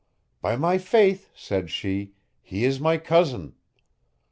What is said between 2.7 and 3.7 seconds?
my cousin.